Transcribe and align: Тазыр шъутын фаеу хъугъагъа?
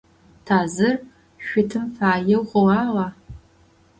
Тазыр 0.45 0.95
шъутын 1.45 1.85
фаеу 1.95 2.43
хъугъагъа? 2.49 3.07